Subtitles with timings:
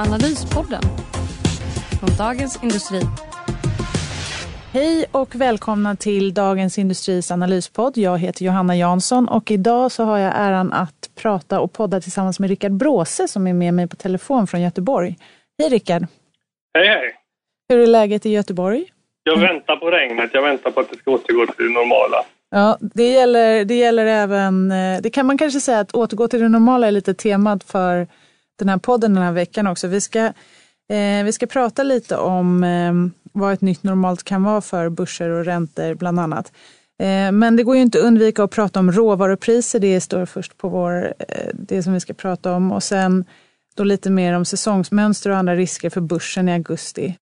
[0.00, 0.82] Analyspodden
[2.00, 3.00] från Dagens Industri.
[4.72, 7.96] Hej och välkomna till Dagens Industris analyspodd.
[7.96, 12.40] Jag heter Johanna Jansson och idag så har jag äran att prata och podda tillsammans
[12.40, 15.16] med Rickard Bråse som är med mig på telefon från Göteborg.
[15.58, 16.06] Hej Rickard!
[16.74, 17.14] Hej hej!
[17.68, 18.84] Hur är läget i Göteborg?
[19.22, 20.30] Jag väntar på regnet.
[20.32, 22.24] Jag väntar på att det ska återgå till det normala.
[22.50, 26.40] Ja, det gäller, det gäller även, eh, det kan man kanske säga att återgå till
[26.40, 28.06] det normala är lite temat för
[28.58, 29.86] den här podden den här veckan också.
[29.86, 30.24] Vi ska,
[30.92, 32.92] eh, vi ska prata lite om eh,
[33.32, 36.52] vad ett nytt normalt kan vara för börser och räntor bland annat.
[37.02, 39.78] Eh, men det går ju inte att undvika att prata om råvarupriser.
[39.78, 42.72] Det står först på vår, eh, det som vi ska prata om.
[42.72, 43.24] Och sen
[43.76, 47.16] då lite mer om säsongsmönster och andra risker för börsen i augusti.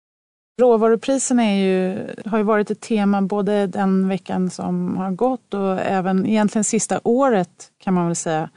[0.61, 5.81] Råvarupriserna är ju, har ju varit ett tema både den veckan som har gått och
[5.81, 8.51] även egentligen sista året kan man väl säga.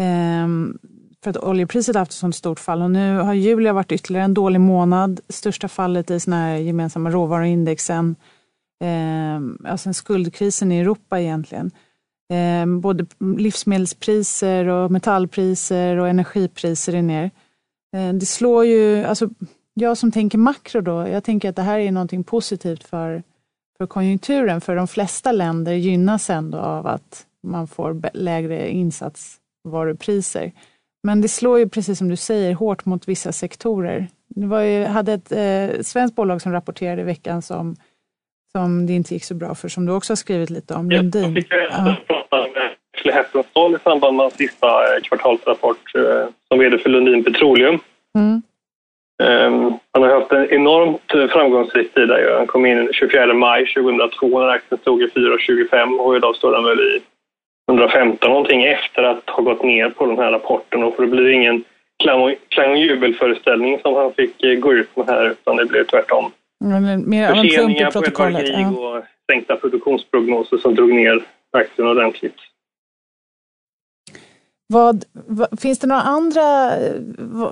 [0.00, 0.78] Ehm,
[1.24, 4.24] för att oljepriset har haft ett sånt stort fall och nu har juli varit ytterligare
[4.24, 5.20] en dålig månad.
[5.28, 8.16] Största fallet i såna här gemensamma råvaruindexen.
[8.84, 11.70] Eh, alltså skuldkrisen i Europa egentligen.
[12.32, 13.06] Eh, både
[13.38, 17.30] livsmedelspriser och metallpriser och energipriser är ner.
[17.96, 19.28] Eh, det slår ju, alltså
[19.74, 23.22] jag som tänker makro då, jag tänker att det här är någonting positivt för,
[23.78, 24.60] för konjunkturen.
[24.60, 30.52] För de flesta länder gynnas ändå av att man får lägre insatsvarupriser.
[31.02, 34.06] Men det slår ju precis som du säger hårt mot vissa sektorer.
[34.28, 37.76] Det var ju, hade ett eh, svenskt bolag som rapporterade i veckan som,
[38.52, 40.90] som det inte gick så bra för, som du också har skrivit lite om.
[40.90, 41.22] Lundin.
[41.22, 41.96] Jag fick ja.
[42.06, 47.24] prata med Ashley Heppenstall i samband med sista eh, kvartalsrapport eh, som vd för Lundin
[47.24, 47.78] Petroleum.
[48.18, 48.42] Mm.
[49.22, 52.10] Um, han har haft en enormt eh, framgångsrik tid.
[52.38, 56.64] Han kom in 24 maj 2002 när aktien stod i 4,25 och idag står den
[56.64, 57.00] väl i
[57.68, 61.28] 115 någonting efter att ha gått ner på den här rapporten och för det blir
[61.28, 61.64] ingen
[61.98, 66.32] klang och jubelföreställning som han fick eh, gå ut med här utan det blev tvärtom.
[66.64, 68.68] Mm, mer Förseningar på ett par ja.
[68.68, 72.36] och sänkta produktionsprognoser som drog ner aktien ordentligt.
[74.66, 76.72] Vad, vad, finns, det några andra,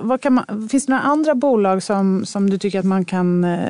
[0.01, 3.43] vad, kan man, finns det några andra bolag som, som du tycker att man kan...
[3.43, 3.69] Eh,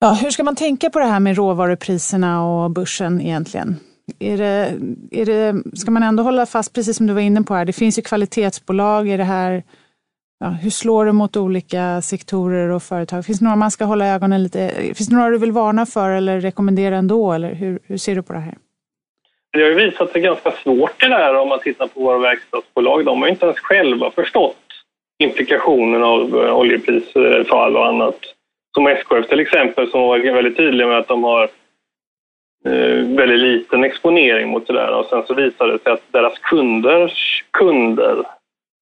[0.00, 3.76] ja, hur ska man tänka på det här med råvarupriserna och börsen egentligen?
[4.18, 4.78] Är det,
[5.10, 7.72] är det, ska man ändå hålla fast, precis som du var inne på här, det
[7.72, 9.08] finns ju kvalitetsbolag.
[9.08, 9.62] Är det här,
[10.40, 13.24] ja, hur slår det mot olika sektorer och företag?
[13.24, 14.70] Finns det några man ska hålla ögonen lite...
[14.94, 17.32] Finns det några du vill varna för eller rekommendera ändå?
[17.32, 18.54] Eller hur, hur ser du på det här?
[19.52, 23.04] Det har ju visat sig ganska svårt det där om man tittar på våra verkstadsbolag.
[23.04, 24.56] De har ju inte ens själva förstått
[25.18, 28.18] implikationen av eh, oljeprisfall och annat.
[28.74, 31.48] Som SKF till exempel som var väldigt tydliga med att de har
[32.66, 36.38] Eh, väldigt liten exponering mot det där och sen så visade det sig att deras
[36.38, 38.24] kunders kunder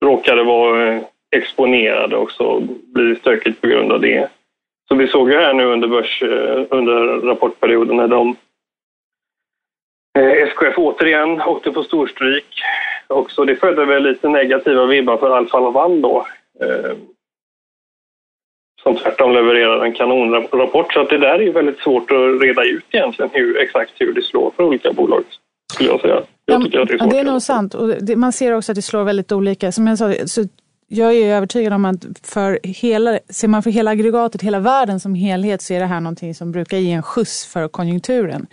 [0.05, 1.03] råkade vara eh,
[1.37, 2.61] exponerade och så
[2.95, 4.29] blir det stökigt på grund av det.
[4.89, 6.95] Så vi såg ju här nu under börs, eh, under
[7.27, 8.37] rapportperioden när de
[10.19, 12.63] eh, SKF återigen åkte på storstryk.
[13.07, 16.27] Också det födde väl lite negativa vibbar för Alfa Laval då
[18.85, 20.93] som tvärtom levererar en kanonrapport.
[20.93, 24.23] Så att det där är väldigt svårt att reda ut egentligen hur, exakt hur det
[24.23, 25.25] slår för olika bolag.
[25.73, 26.23] Skulle jag säga.
[26.47, 27.13] Jag tycker att det är svårt.
[27.13, 27.75] Ja, det är nog sant.
[27.75, 29.73] Och det, man ser också att det slår väldigt olika.
[29.73, 30.45] Som jag sa, så
[30.89, 35.15] jag är övertygad om att för hela, ser man för hela aggregatet, hela världen som
[35.15, 38.47] helhet, så är det här någonting som brukar ge en skjuts för konjunkturen.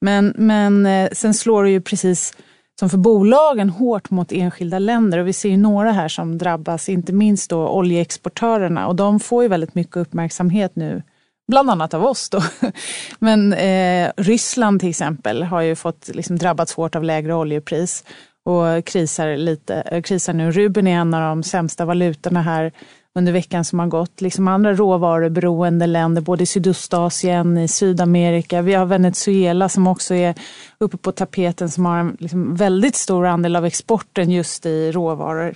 [0.00, 2.36] Men, men eh, sen slår det ju precis
[2.78, 5.18] som för bolagen hårt mot enskilda länder.
[5.18, 8.86] Och vi ser ju några här som drabbas, inte minst då oljeexportörerna.
[8.86, 11.02] Och de får ju väldigt mycket uppmärksamhet nu,
[11.48, 12.30] bland annat av oss.
[12.30, 12.42] Då.
[13.18, 18.04] Men eh, Ryssland till exempel har ju fått liksom, drabbats hårt av lägre oljepris
[18.44, 19.74] och krisar lite.
[19.74, 20.50] Eh, krisar nu.
[20.50, 22.72] Rubeln är en av de sämsta valutorna här
[23.18, 24.20] under veckan som har gått.
[24.20, 28.62] Liksom andra råvaruberoende länder, både i Sydostasien, i Sydamerika.
[28.62, 30.34] Vi har Venezuela som också är
[30.78, 35.54] uppe på tapeten som har en liksom väldigt stor andel av exporten just i råvaror.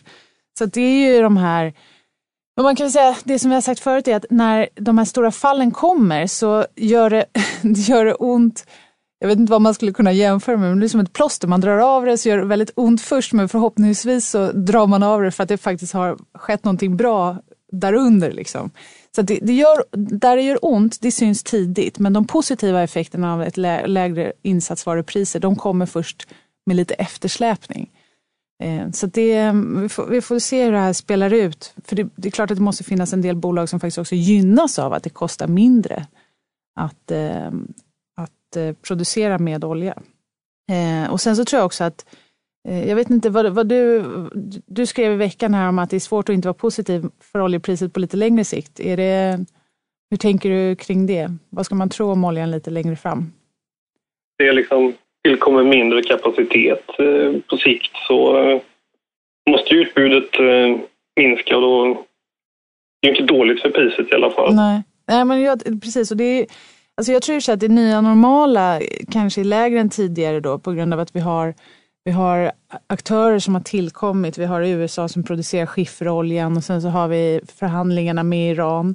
[0.59, 1.73] Så det är ju de här
[2.57, 5.05] men man kan säga, det som vi har sagt förut är att när de här
[5.05, 7.25] stora fallen kommer så gör det,
[7.63, 8.65] det gör det ont
[9.23, 11.49] jag vet inte vad man skulle kunna jämföra med, men det är som ett plåster.
[11.49, 15.03] Man drar av det så gör det väldigt ont först, men förhoppningsvis så drar man
[15.03, 17.37] av det för att det faktiskt har skett någonting bra
[17.73, 18.33] därunder.
[18.33, 18.71] Liksom.
[19.17, 21.99] Så det, det, gör, där det gör ont, det syns tidigt.
[21.99, 26.29] Men de positiva effekterna av ett lä lägre insatsvarupriser, de kommer först
[26.67, 27.91] med lite eftersläpning.
[28.63, 29.53] Eh, så det,
[29.83, 31.75] vi, får, vi får se hur det här spelar ut.
[31.85, 34.15] För det, det, är klart att det måste finnas en del bolag som faktiskt också
[34.15, 36.07] gynnas av att det kostar mindre
[36.81, 37.51] att, eh,
[38.17, 39.99] att eh, producera med olja.
[40.71, 42.07] Eh, och sen så tror jag också att
[42.69, 44.05] jag vet inte vad, vad, du,
[44.67, 47.41] du skrev i veckan här om att det är svårt att inte vara positiv för
[47.41, 48.81] oljepriset på lite längre sikt.
[48.81, 49.39] Är det,
[50.11, 51.31] hur tänker du kring det?
[51.51, 53.33] Vad ska man tro om oljan lite längre fram?
[54.39, 54.95] Det är liksom
[55.25, 58.61] tillkommer mindre kapacitet eh, på sikt så eh,
[59.51, 60.81] måste utbudet eh,
[61.17, 61.85] minska och då
[63.01, 64.55] är det inte dåligt för priset i alla fall.
[64.55, 66.11] Nej, Nej men jag, precis.
[66.11, 66.47] Och det är,
[66.97, 68.81] alltså jag tror att det nya normala
[69.13, 71.55] kanske är lägre än tidigare då på grund av att vi har
[72.05, 72.53] vi har
[72.87, 74.39] aktörer som har tillkommit.
[74.39, 78.95] Vi har USA som producerar skifferoljan och sen så har vi förhandlingarna med Iran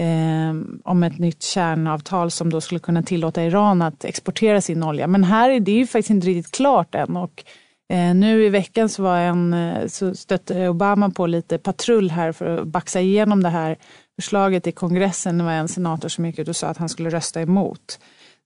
[0.00, 5.06] eh, om ett nytt kärnavtal som då skulle kunna tillåta Iran att exportera sin olja.
[5.06, 7.16] Men här är det ju faktiskt inte riktigt klart än.
[7.16, 7.44] Och,
[7.92, 12.32] eh, nu i veckan så, var en, eh, så stötte Obama på lite patrull här
[12.32, 13.76] för att baxa igenom det här
[14.20, 15.38] förslaget i kongressen.
[15.38, 17.98] Det var en senator som gick ut och sa att han skulle rösta emot.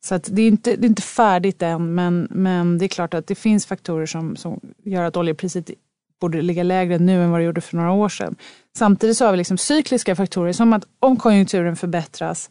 [0.05, 3.15] Så att det, är inte, det är inte färdigt än, men, men det är klart
[3.15, 5.71] att det finns faktorer som, som gör att oljepriset
[6.21, 8.37] borde ligga lägre nu än vad det gjorde för några år sedan.
[8.77, 12.51] Samtidigt så har vi liksom cykliska faktorer som att om konjunkturen förbättras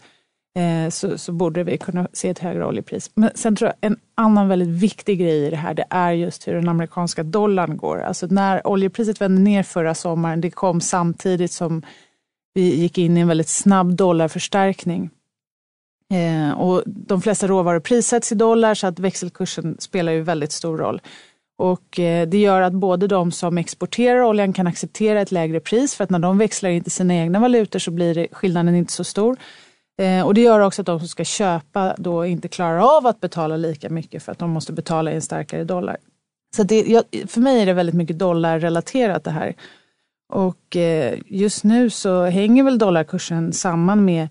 [0.58, 3.12] eh, så, så, borde vi kunna se ett högre oljepris.
[3.14, 6.48] Men sen tror jag en annan väldigt viktig grej i det här det är just
[6.48, 8.02] hur den amerikanska dollarn går.
[8.02, 11.82] Alltså när oljepriset vände ner förra sommaren, det kom samtidigt som
[12.54, 15.10] vi gick in i en väldigt snabb dollarförstärkning.
[16.14, 20.78] Eh, och de flesta råvaror prissätts i dollar så att växelkursen spelar ju väldigt stor
[20.78, 21.02] roll.
[21.58, 25.96] Och eh, det gör att både de som exporterar oljan kan acceptera ett lägre pris
[25.96, 29.04] för att när de växlar in till sina egna valutor så blir skillnaden inte så
[29.04, 29.38] stor.
[30.02, 33.20] Eh, och det gör också att de som ska köpa då inte klarar av att
[33.20, 35.98] betala lika mycket för att de måste betala i en starkare dollar.
[36.56, 39.56] Så det, för mig är det väldigt mycket dollarrelaterat det här.
[40.34, 44.30] Och eh, just nu så hänger väl dollarkursen samman med,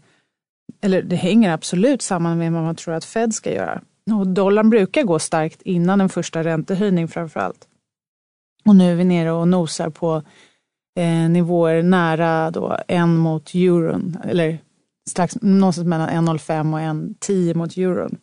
[0.81, 3.83] eller det hänger absolut samman med vad man tror att Fed ska göra.
[4.11, 7.69] Och dollarn brukar gå starkt innan en första räntehöjning framför allt.
[8.65, 10.23] Och nu är vi nere och nosar på
[10.99, 14.59] eh, nivåer nära då en mot euron, eller
[15.11, 18.19] strax någonstans mellan 1,05 och 1,10 mot euron.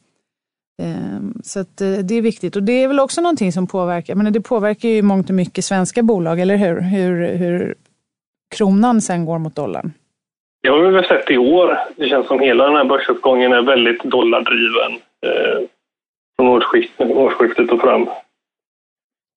[0.81, 4.15] Eh, så att, eh, det är viktigt och det är väl också någonting som påverkar,
[4.15, 6.81] men det påverkar ju mångt och mycket svenska bolag, eller hur?
[6.81, 7.75] Hur, hur
[8.55, 9.93] kronan sen går mot dollarn.
[10.63, 11.79] Det har vi väl sett i år.
[11.95, 14.91] Det känns som hela den här börsuppgången är väldigt dollardriven.
[15.25, 15.67] Eh,
[16.35, 18.07] från årsskiftet, årsskiftet och fram.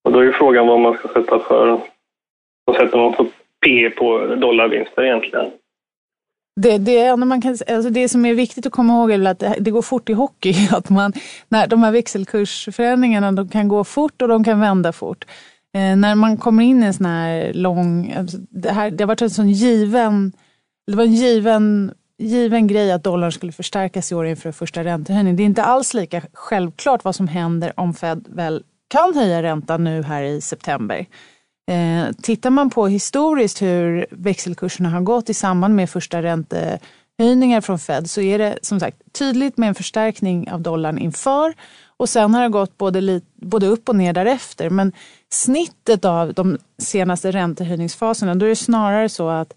[0.05, 1.81] Och då är ju frågan vad man ska sätta för...
[2.65, 3.27] Vad sätter man för
[3.65, 5.51] P på dollarvinster egentligen?
[6.61, 9.57] Det, det, man kan, alltså det som är viktigt att komma ihåg är att det,
[9.61, 10.55] det går fort i hockey.
[10.73, 11.13] Att man,
[11.49, 15.25] när de här växelkursförändringarna de kan gå fort och de kan vända fort.
[15.75, 18.15] Eh, när man kommer in i en sån här lång...
[18.19, 20.33] Alltså det, här, det har varit en sån given...
[20.87, 25.37] Det var en given given grej att dollarn skulle förstärkas i år inför första räntehöjningen.
[25.37, 29.85] Det är inte alls lika självklart vad som händer om Fed väl kan höja räntan
[29.85, 31.07] nu här i september.
[31.71, 37.79] Eh, tittar man på historiskt hur växelkurserna har gått i samband med första räntehöjningar från
[37.79, 41.55] Fed så är det som sagt tydligt med en förstärkning av dollarn inför
[41.97, 44.71] och sen har det gått både, både upp och ner därefter.
[44.71, 44.93] Men
[45.33, 49.55] snittet av de senaste räntehöjningsfaserna då är det snarare så att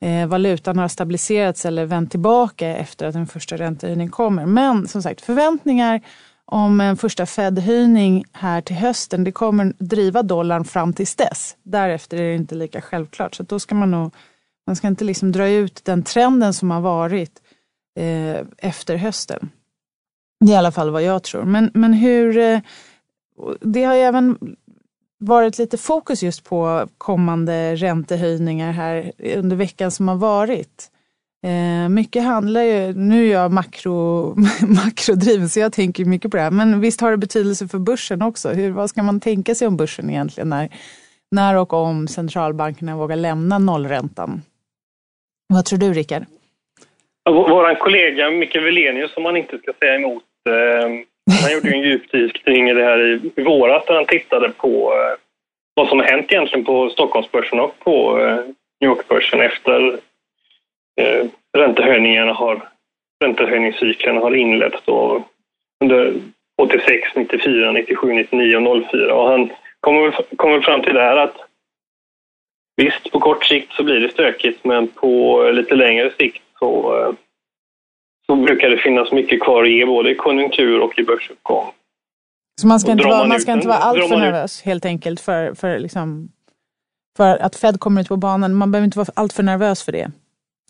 [0.00, 4.46] eh, valutan har stabiliserats eller vänt tillbaka efter att den första räntehöjningen kommer.
[4.46, 6.00] Men som sagt, förväntningar
[6.44, 11.56] om en första Fed-höjning här till hösten, det kommer driva dollarn fram tills dess.
[11.62, 13.34] Därefter är det inte lika självklart.
[13.34, 14.14] Så då ska man nog,
[14.66, 17.40] man ska inte liksom dra ut den trenden som har varit
[17.98, 19.50] eh, efter hösten.
[20.40, 21.44] Det är i alla fall vad jag tror.
[21.44, 22.60] Men, men hur, eh,
[23.60, 24.38] det har ju även
[25.20, 30.90] varit lite fokus just på kommande räntehöjningar här under veckan som har varit.
[31.46, 34.34] Eh, mycket handlar ju, nu är jag makro,
[34.84, 38.22] makrodriven så jag tänker mycket på det här, men visst har det betydelse för börsen
[38.22, 38.48] också.
[38.48, 40.68] Hur, vad ska man tänka sig om börsen egentligen när,
[41.30, 44.42] när och om centralbankerna vågar lämna nollräntan?
[45.48, 46.24] Vad tror du Rickard?
[47.30, 51.09] Vår kollega Micke Velenius, som man inte ska säga emot, eh,
[51.42, 55.18] han gjorde en djupdykning i det här i, våras där han tittade på eh,
[55.74, 58.36] vad som har hänt egentligen på Stockholmsbörsen och på eh,
[58.80, 59.98] New York-börsen efter
[61.00, 61.26] eh,
[61.58, 62.68] räntehöjningarna har,
[63.24, 65.24] räntehöjningscykeln har inletts då
[65.84, 66.14] under
[66.62, 69.14] 86, 94, 97, 99 och 04.
[69.14, 71.36] Och han kommer, kommer fram till det här att
[72.76, 77.12] visst, på kort sikt så blir det stökigt men på lite längre sikt så, eh,
[78.30, 81.66] så brukar det finnas mycket kvar att ge både i konjunktur och i börsuppgång.
[82.60, 85.78] Så man ska inte vara, man ska inte vara alltför nervös helt enkelt för, för,
[85.78, 86.28] liksom,
[87.16, 88.54] för att Fed kommer ut på banan.
[88.54, 90.10] Man behöver inte vara alltför nervös för det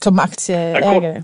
[0.05, 1.23] som aktieägare.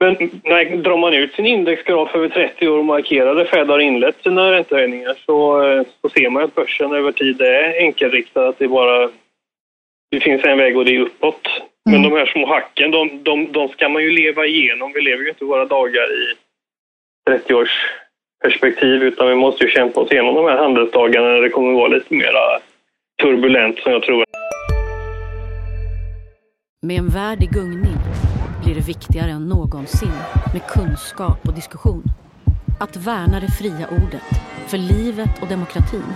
[0.00, 3.78] Men nej, drar man ut sin indexgraf över 30 år och markerar där Fed har
[3.78, 8.48] inlett sina räntehöjningar så, eh, så ser man att börsen över tid är enkelriktad.
[8.48, 9.10] Att det, bara,
[10.10, 11.46] det finns en väg och det är uppåt.
[11.46, 12.02] Mm.
[12.02, 14.92] Men de här små hacken, de, de, de ska man ju leva igenom.
[14.94, 16.34] Vi lever ju inte våra dagar i
[17.30, 17.70] 30 års
[18.42, 21.88] perspektiv utan vi måste ju kämpa oss igenom de här handelsdagarna när det kommer vara
[21.88, 22.32] lite mer
[23.22, 24.24] turbulent som jag tror.
[26.82, 27.96] Med en värld i gungning
[28.64, 30.16] blir det viktigare än någonsin
[30.52, 32.02] med kunskap och diskussion.
[32.80, 34.30] Att värna det fria ordet,
[34.68, 36.12] för livet och demokratin.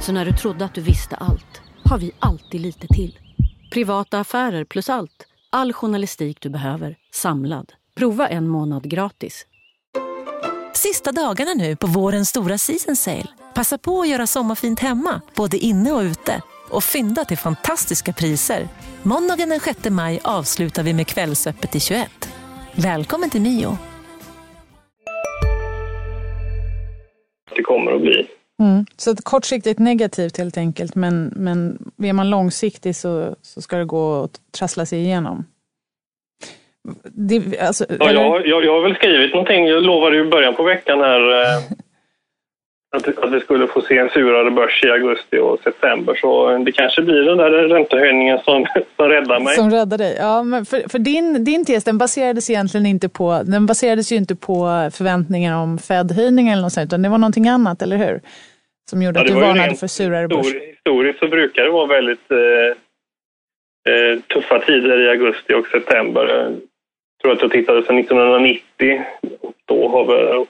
[0.00, 1.59] Så när du trodde att du visste allt,
[1.90, 3.18] har vi alltid lite till.
[3.72, 5.26] Privata affärer plus allt.
[5.50, 7.72] All journalistik du behöver, samlad.
[7.96, 9.46] Prova en månad gratis
[10.74, 13.26] Sista dagarna nu på vårens stora season sale.
[13.54, 16.42] Passa på att göra sommarfint hemma, både inne och ute.
[16.70, 18.68] Och fynda till fantastiska priser.
[19.02, 22.34] Måndagen den 6 maj avslutar vi med Kvällsöppet i 21.
[22.74, 23.78] Välkommen till Mio.
[27.56, 28.39] Det kommer att bli.
[28.60, 28.86] Mm.
[28.96, 34.22] Så kortsiktigt negativt helt enkelt, men, men är man långsiktig så, så ska det gå
[34.22, 35.44] att trassla sig igenom.
[37.04, 39.66] Det, alltså, ja, jag, jag, jag har väl skrivit någonting.
[39.66, 41.62] Jag lovade ju i början på veckan här eh,
[42.96, 46.14] att, att vi skulle få se en surare börs i augusti och september.
[46.14, 49.54] Så det kanske blir den där räntehöjningen som, som räddar mig.
[49.54, 50.16] Som räddar dig.
[50.20, 54.16] Ja, men för, för din, din tes den baserades egentligen inte på, den baserades ju
[54.16, 58.20] inte på förväntningar om Fed-höjningar eller något sånt, utan det var någonting annat, eller hur?
[58.90, 60.54] Som gjorde ja, att du varnade för surare börs.
[60.54, 62.68] Historiskt så brukar det vara väldigt eh,
[63.94, 66.56] eh, tuffa tider i augusti och september
[67.20, 69.04] tror att jag tittade sedan 1990.
[69.64, 70.46] Då har vi,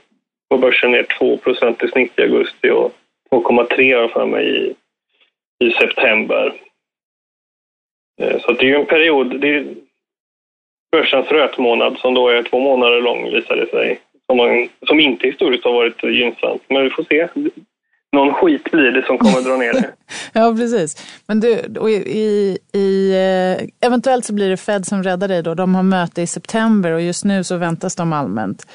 [0.49, 2.93] var börsen ner 2% i snitt i augusti och
[3.31, 4.75] 2,3 för mig i,
[5.67, 6.55] i september.
[8.21, 9.75] Eh, så det är ju en period, det är
[10.93, 15.27] börsens rötmånad som då är två månader lång visar det sig, som, man, som inte
[15.27, 16.63] historiskt har varit gynnsamt.
[16.69, 17.29] Men vi får se
[18.13, 19.91] någon skit blir det som kommer dra ner det.
[20.33, 20.97] ja, precis.
[21.27, 21.49] Men du,
[21.91, 25.55] i, i, eh, eventuellt så blir det Fed som räddar dig då.
[25.55, 28.67] De har möte i september och just nu så väntas de allmänt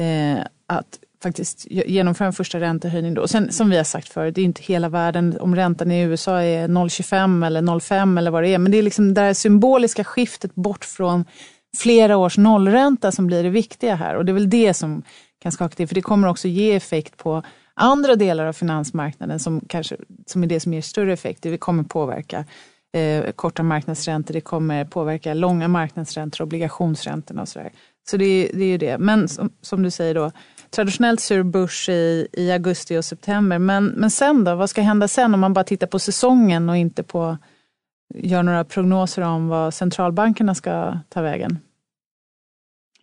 [0.00, 3.14] eh, att faktiskt genomföra en första räntehöjning.
[3.14, 3.28] Då.
[3.28, 6.42] Sen, som vi har sagt förut, det är inte hela världen om räntan i USA
[6.42, 8.58] är 0,25 eller 0,5 eller vad det är.
[8.58, 11.24] Men det är liksom det här symboliska skiftet bort från
[11.76, 14.16] flera års nollränta som blir det viktiga här.
[14.16, 15.02] Och det är väl det som
[15.42, 17.42] kan skaka till, för det kommer också ge effekt på
[17.74, 21.42] andra delar av finansmarknaden som, kanske, som är det som ger större effekt.
[21.42, 22.44] Det kommer påverka
[22.92, 27.72] eh, korta marknadsräntor, det kommer påverka långa marknadsräntor, obligationsräntorna och sådär.
[28.10, 28.98] Så det, det är ju det.
[28.98, 30.30] Men som, som, du säger då,
[30.70, 33.58] traditionellt sur börs i, i augusti och september.
[33.58, 36.76] Men, men sen då, vad ska hända sen om man bara tittar på säsongen och
[36.76, 37.38] inte på
[38.14, 41.58] gör några prognoser om vad centralbankerna ska ta vägen?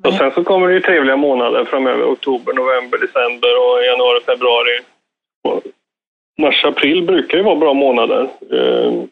[0.03, 2.03] Och sen så kommer det ju trevliga månader framöver.
[2.03, 4.79] Oktober, november, december och januari, februari.
[6.41, 8.29] mars, april brukar ju vara bra månader.
[8.51, 9.03] Eh,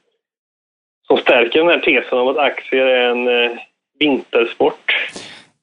[1.07, 3.57] som stärker den här tesen om att aktier är en eh,
[3.99, 4.93] vintersport.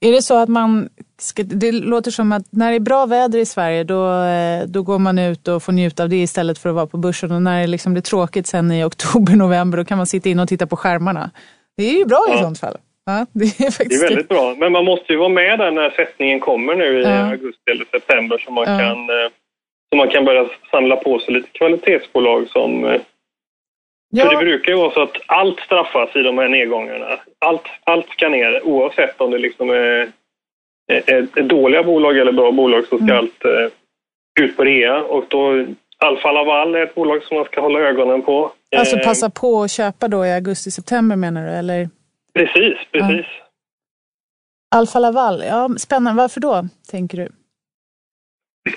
[0.01, 0.89] Är det så att man,
[1.19, 4.83] ska, det låter som att när det är bra väder i Sverige då, eh, då
[4.83, 7.33] går man ut och får njuta av det istället för att vara på börsen.
[7.33, 10.41] Och när det liksom blir tråkigt sen i oktober, november då kan man sitta in
[10.41, 11.31] och titta på skärmarna.
[11.77, 12.35] Det är ju bra ja.
[12.35, 12.77] i sånt fall.
[13.07, 14.55] Ja, det, är faktiskt det är väldigt bra.
[14.59, 17.31] Men man måste ju vara med där när sättningen kommer nu i ja.
[17.31, 18.79] augusti eller september så man, ja.
[18.79, 19.31] kan, eh,
[19.91, 22.85] så man kan börja samla på sig lite kvalitetsbolag som...
[22.85, 23.01] Eh,
[24.11, 24.25] ja.
[24.25, 27.19] För det brukar ju vara så att allt straffas i de här nedgångarna.
[27.39, 30.09] Allt, allt ska ner oavsett om det liksom är,
[30.93, 33.19] är, är dåliga bolag eller bra bolag så ska mm.
[33.19, 33.69] allt uh,
[34.41, 35.03] ut på rea.
[35.03, 35.67] Och då
[35.99, 38.53] Alfa Laval är ett bolag som man ska hålla ögonen på.
[38.77, 41.53] Alltså passa på att köpa då i augusti-september menar du?
[41.53, 41.89] Eller?
[42.35, 43.27] Precis, precis.
[43.39, 43.45] Ja.
[44.77, 46.23] Alfa Laval, ja, spännande.
[46.23, 47.29] Varför då, tänker du?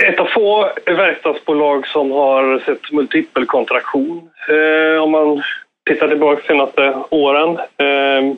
[0.05, 5.43] Ett av få verkstadsbolag som har sett multipelkontraktion eh, om man
[5.89, 7.57] tittar tillbaka de senaste åren.
[7.57, 8.35] Eh,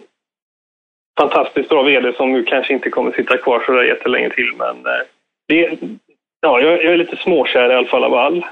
[1.20, 4.86] fantastiskt bra vd som nu kanske inte kommer sitta kvar så där jättelänge till men
[4.86, 5.02] eh,
[5.48, 5.80] det,
[6.42, 8.46] ja, jag, jag, är lite småkär i Alfa Laval.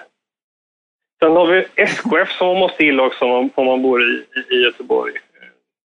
[1.19, 4.25] Sen har vi SKF som man måste gilla också om man, om man bor i,
[4.51, 5.13] i Göteborg.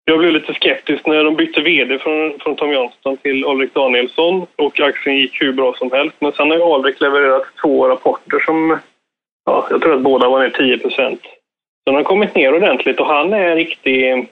[0.09, 4.47] Jag blev lite skeptisk när de bytte vd från, från Tom Johnston till Alrik Danielsson
[4.57, 6.17] och aktien gick hur bra som helst.
[6.19, 8.79] Men sen har Alrik levererat två rapporter som,
[9.45, 11.21] ja, jag tror att båda var ner 10 procent.
[11.87, 14.29] Den har kommit ner ordentligt och han är riktig...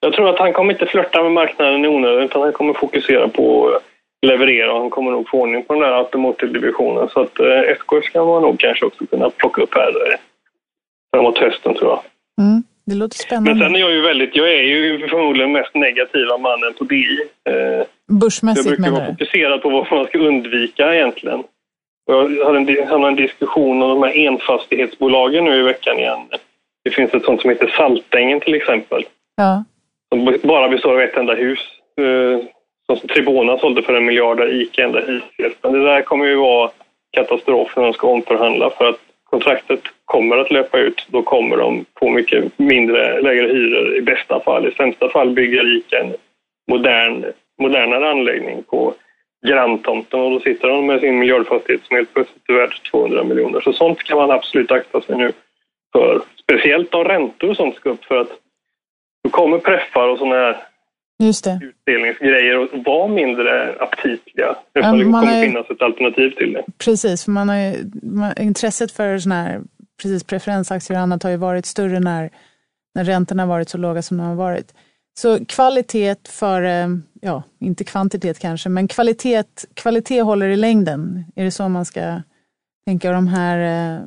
[0.00, 3.28] Jag tror att han kommer inte flörta med marknaden i onödan utan han kommer fokusera
[3.28, 3.82] på att
[4.26, 7.08] leverera och han kommer nog få ordning på den där automotive-divisionen.
[7.08, 10.18] Så att eh, SKF ska man nog kanske också kunna plocka upp här eh,
[11.16, 12.00] framåt hösten tror jag.
[12.46, 13.54] Mm, det låter spännande.
[13.54, 17.18] Men sen är jag ju väldigt, jag är ju förmodligen mest negativa mannen på DI.
[17.48, 17.86] Eh,
[18.20, 21.44] Börsmässigt jag brukar vara fokuserad på vad man ska undvika egentligen.
[22.06, 26.20] Jag hade en, hade en diskussion om de här enfastighetsbolagen nu i veckan igen.
[26.84, 29.04] Det finns ett sånt som heter Saltängen till exempel.
[29.36, 29.64] Ja.
[30.08, 31.58] Som bara består av ett enda hus.
[32.00, 32.46] Eh,
[32.86, 35.56] som Tribona sålde för en miljard där ICA enda hyresgäst.
[35.62, 36.70] Men det där kommer ju vara
[37.10, 39.00] katastrof när de ska omförhandla för att
[39.32, 41.06] kontraktet kommer att löpa ut.
[41.08, 44.68] Då kommer de få mycket mindre, lägre hyror i bästa fall.
[44.68, 46.14] I sämsta fall bygger ICA en
[46.70, 47.24] modern,
[47.58, 48.94] modernare anläggning på
[49.46, 53.60] granntomten och då sitter de med sin miljardfastighet som helt plötsligt är värd 200 miljoner.
[53.60, 55.32] Så sånt kan man absolut akta sig nu
[55.92, 56.20] för.
[56.42, 58.30] Speciellt om räntor och sånt ska upp för att
[59.24, 60.56] då kommer preffar och sådana här
[61.26, 61.60] Just det.
[61.62, 64.56] utdelningsgrejer att vara mindre aptitliga.
[64.74, 65.46] Eftersom det kommer är...
[65.46, 66.64] finnas ett alternativ till det.
[66.84, 69.60] Precis, för man har ju, man, intresset för sådana här
[70.02, 72.30] precis, preferensaktier och annat har ju varit större när,
[72.94, 74.74] när räntorna varit så låga som de har varit.
[75.18, 76.62] Så kvalitet för,
[77.20, 81.24] ja, inte kvantitet kanske, men kvalitet, kvalitet håller i längden.
[81.36, 82.20] Är det så man ska
[82.86, 83.12] tänka?
[83.12, 84.00] de här,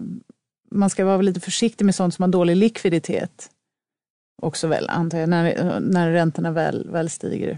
[0.72, 3.50] man ska vara lite försiktig med sånt som har dålig likviditet
[4.46, 7.58] också väl, antar jag, när, när räntorna väl, väl stiger.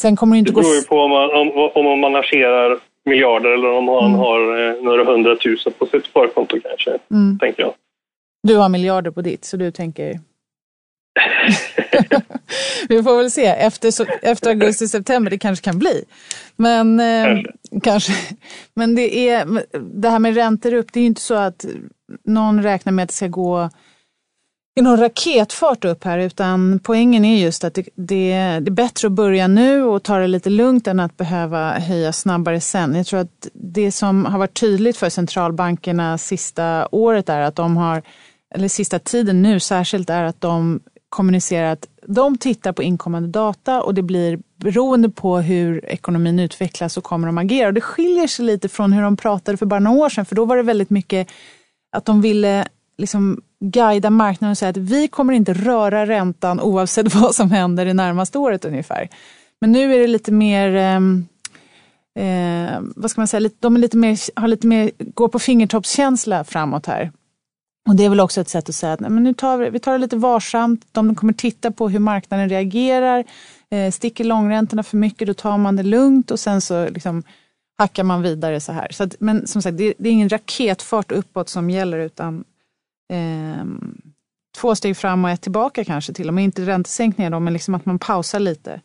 [0.00, 0.60] Sen kommer det inte gå...
[0.60, 4.18] Det beror ju på om man, om, om man managerar miljarder eller om man mm.
[4.18, 7.38] har eh, några hundratusen på sitt sparkonto kanske, mm.
[7.38, 7.74] tänker jag.
[8.42, 10.20] Du har miljarder på ditt, så du tänker...
[12.88, 13.46] Vi får väl se.
[13.46, 16.04] Efter, efter augusti, september, det kanske kan bli.
[16.56, 17.38] Men, eh,
[17.82, 18.12] kanske.
[18.74, 19.46] Men det, är,
[19.80, 21.64] det här med räntor upp, det är ju inte så att
[22.24, 23.70] någon räknar med att det ska gå
[24.78, 28.30] i någon raketfart upp här utan poängen är just att det, det,
[28.60, 32.12] det, är bättre att börja nu och ta det lite lugnt än att behöva höja
[32.12, 32.94] snabbare sen.
[32.94, 37.76] Jag tror att det som har varit tydligt för centralbankerna sista året är att de
[37.76, 38.02] har,
[38.54, 43.82] eller sista tiden nu särskilt, är att de kommunicerar att de tittar på inkommande data
[43.82, 47.68] och det blir beroende på hur ekonomin utvecklas så kommer de agera.
[47.68, 50.36] Och det skiljer sig lite från hur de pratade för bara några år sedan för
[50.36, 51.28] då var det väldigt mycket
[51.92, 57.14] att de ville liksom guida marknaden och säga att vi kommer inte röra räntan oavsett
[57.14, 59.08] vad som händer det närmaste året ungefär.
[59.60, 60.76] Men nu är det lite mer,
[62.18, 66.44] eh, vad ska man säga, de är lite mer, har lite mer, går på fingertoppskänsla
[66.44, 67.12] framåt här.
[67.88, 69.70] Och det är väl också ett sätt att säga att nej, men nu tar vi,
[69.70, 70.86] vi tar det lite varsamt.
[70.92, 73.24] De kommer titta på hur marknaden reagerar.
[73.70, 77.22] Eh, sticker långräntorna för mycket, då tar man det lugnt och sen så liksom
[77.78, 78.88] hackar man vidare så här.
[78.90, 82.44] Så att, men som sagt, det, det är ingen raketfart uppåt som gäller utan
[83.08, 83.64] eh,
[84.56, 86.44] två steg fram och ett tillbaka kanske till och med.
[86.44, 88.80] Inte räntesänkningar då, men liksom att man pausar lite.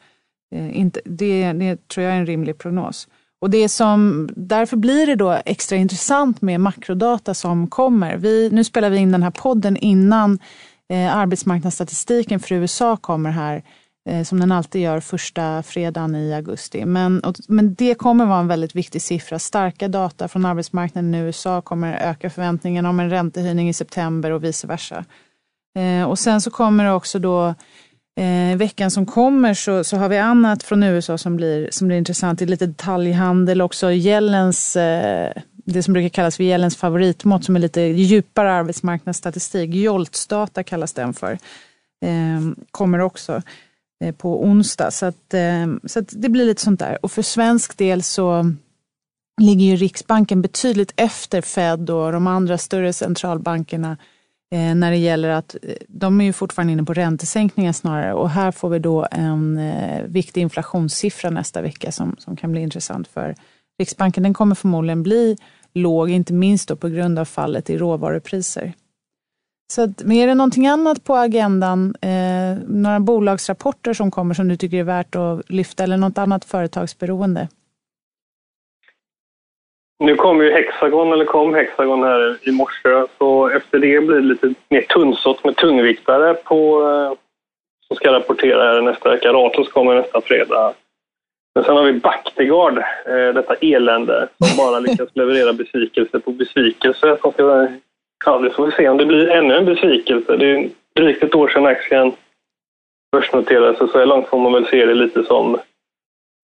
[0.55, 3.07] Eh, inte, det, det tror jag är en rimlig prognos.
[3.41, 8.17] Och det som, därför blir det då extra intressant med makrodata som kommer.
[8.17, 10.39] Vi, nu spelar vi in den här podden innan
[10.89, 13.63] eh, arbetsmarknadsstatistiken för USA kommer här Eh,
[14.09, 16.85] Eh, som den alltid gör första fredagen i augusti.
[16.85, 19.39] Men, men det kommer vara en väldigt viktig siffra.
[19.39, 24.43] Starka data från arbetsmarknaden i USA kommer öka förväntningarna om en räntehöjning i september och
[24.43, 25.05] vice versa.
[25.75, 27.53] Eh, och sen så kommer det också då
[28.15, 31.97] Eh, veckan som kommer så, så har vi annat från USA som blir, som blir
[31.97, 32.39] intressant.
[32.39, 33.91] Det är lite detaljhandel också.
[33.91, 35.31] Gällens, eh,
[35.65, 39.73] det som brukar kallas för Gällens favoritmått som är lite djupare arbetsmarknadsstatistik.
[39.73, 41.31] Joltsdata kallas den för.
[42.05, 43.41] Eh, kommer också.
[44.03, 44.91] Eh, på onsdag.
[44.91, 46.97] Så, att, eh, så att det blir lite sånt där.
[47.01, 48.53] Och för svensk del så
[49.41, 53.97] ligger ju Riksbanken betydligt efter Fed och de andra större centralbankerna
[54.53, 55.55] eh, när det gäller att
[55.87, 59.59] de är ju fortfarande inne på räntesänkningar snarare och här får vi då en
[60.07, 63.35] viktig inflationssiffra nästa vecka som, som kan bli intressant för
[63.79, 64.23] Riksbanken.
[64.23, 65.37] Den kommer förmodligen bli
[65.73, 68.73] låg, inte minst då på grund av fallet i råvarupriser.
[69.67, 74.47] Så att, men är det någonting annat på agendan, eh, några bolagsrapporter som kommer som
[74.47, 77.47] du tycker är värt att lyfta eller något annat företagsberoende?
[79.99, 84.21] Nu kommer ju Hexagon, eller kom Hexagon här i morse, så efter det blir det
[84.21, 87.17] lite mer tunnsått med tungviktare på, eh,
[87.87, 89.33] som ska rapportera här nästa vecka.
[89.33, 90.73] Ratos kommer nästa fredag.
[91.55, 97.17] Men sen har vi Bactiguard, eh, detta elände som bara lyckas leverera besvikelse på besvikelse.
[97.21, 97.67] Som ska
[98.25, 100.37] Ja, vi får se om det blir ännu en besvikelse.
[100.37, 102.11] Det är drygt ett år sedan aktien
[103.11, 105.57] börsnoterades så så långt får man väl se det lite som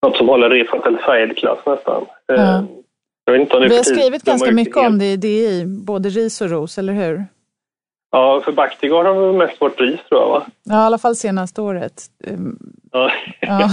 [0.05, 2.05] något som håller Refat eller Said-klass nästan.
[2.27, 2.33] Ja.
[2.35, 2.63] Eh,
[3.25, 6.09] jag vet inte om det Vi har skrivit ganska mycket om det i DI, både
[6.09, 7.25] ris och ros, eller hur?
[8.11, 10.45] Ja, för Bactiguard har väl mest varit ris tror jag va?
[10.63, 12.03] Ja, i alla fall senaste året.
[12.27, 12.57] Ehm,
[12.91, 13.11] Ja.
[13.39, 13.69] Ja.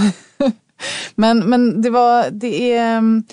[1.15, 3.23] men, men det var, det är mm,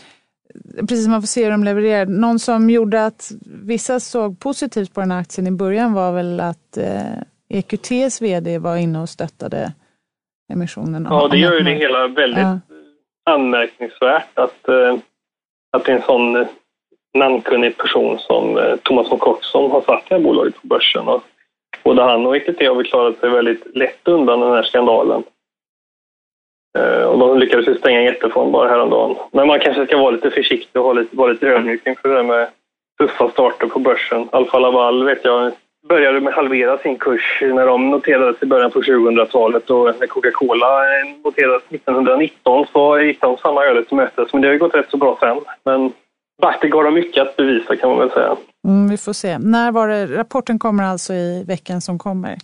[0.80, 2.06] precis som man får se hur de levererar.
[2.06, 3.32] Någon som gjorde att
[3.64, 8.58] vissa såg positivt på den här aktien i början var väl att eh, EQTs vd
[8.58, 9.72] var inne och stöttade
[10.52, 11.06] emissionen.
[11.10, 12.58] ja, det gör ju det hela väldigt Ja.
[13.30, 14.94] anmärkningsvärt att, eh,
[15.76, 16.46] att det är en sån eh,
[17.18, 21.08] namnkunnig person som Thomas von Koch som har satt det här bolaget på börsen.
[21.08, 21.22] Och
[21.84, 25.22] både han och EQT har väl klarat sig väldigt lätt undan den här skandalen.
[27.08, 29.16] Och de lyckades ju stänga en jättefond bara häromdagen.
[29.32, 32.14] Men man kanske ska vara lite försiktig och ha lite, vara lite ödmjuk inför det
[32.14, 32.48] där med
[32.98, 34.28] tuffa starter på börsen.
[34.32, 35.52] Alfa Laval vet jag
[35.88, 40.66] började med halvera sin kurs när de noterades i början på 2000-talet och när Coca-Cola
[41.24, 44.32] noterades 1919 så gick de samma öde till mötes.
[44.32, 45.40] Men det har ju gått rätt så bra sen.
[45.64, 45.92] Men
[46.42, 48.36] Bactiguard har mycket att bevisa kan man väl säga.
[48.68, 49.38] Mm, vi får se.
[49.38, 50.06] När var det?
[50.06, 52.34] Rapporten kommer alltså i veckan som kommer.
[52.34, 52.40] På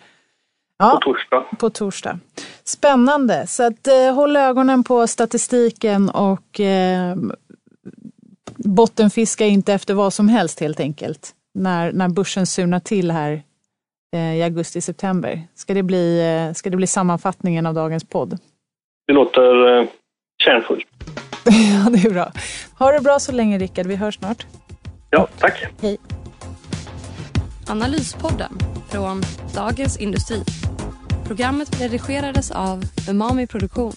[0.79, 1.45] Ja, torsdag.
[1.59, 2.19] på torsdag.
[2.65, 3.47] Spännande.
[3.47, 7.15] Så att, eh, håll ögonen på statistiken och eh,
[8.65, 11.35] bottenfiska inte efter vad som helst helt enkelt.
[11.55, 13.43] När, när börsen surnar till här
[14.17, 15.43] eh, i augusti-september.
[15.55, 18.39] Ska, det bli, eh, ska det bli sammanfattningen av dagens podd?
[19.07, 19.89] Det låter eh,
[20.45, 20.87] kärnfullt.
[21.45, 22.33] ja, det är bra.
[22.79, 23.87] Ha det bra så länge Rickard.
[23.87, 24.47] Vi hörs snart.
[25.11, 25.65] Ja, tack.
[25.83, 25.99] Hej.
[27.69, 28.59] Analyspodden
[28.91, 29.23] från
[29.55, 30.43] Dagens Industri.
[31.27, 33.93] Programmet redigerades av Umami Produktion.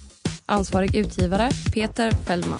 [0.46, 2.60] Ansvarig utgivare Peter Fellman.